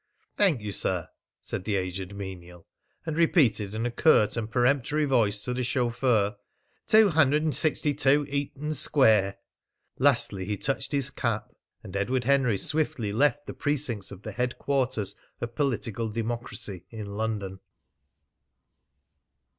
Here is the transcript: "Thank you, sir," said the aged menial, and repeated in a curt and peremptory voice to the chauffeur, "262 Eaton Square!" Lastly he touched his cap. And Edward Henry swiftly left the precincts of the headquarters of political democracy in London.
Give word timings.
"Thank 0.35 0.61
you, 0.61 0.71
sir," 0.71 1.07
said 1.43 1.63
the 1.63 1.75
aged 1.75 2.15
menial, 2.15 2.65
and 3.05 3.15
repeated 3.15 3.75
in 3.75 3.85
a 3.85 3.91
curt 3.91 4.35
and 4.35 4.49
peremptory 4.49 5.05
voice 5.05 5.43
to 5.43 5.53
the 5.53 5.63
chauffeur, 5.63 6.35
"262 6.87 8.25
Eaton 8.27 8.73
Square!" 8.73 9.37
Lastly 9.99 10.45
he 10.45 10.57
touched 10.57 10.91
his 10.91 11.11
cap. 11.11 11.51
And 11.83 11.95
Edward 11.95 12.23
Henry 12.23 12.57
swiftly 12.57 13.13
left 13.13 13.45
the 13.45 13.53
precincts 13.53 14.09
of 14.11 14.23
the 14.23 14.31
headquarters 14.31 15.15
of 15.39 15.53
political 15.53 16.09
democracy 16.09 16.83
in 16.89 17.15
London. 17.15 17.59